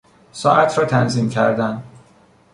ساعت 0.31 0.77
را 0.77 0.85
تنظیم 0.85 1.29
کردن 1.29 1.83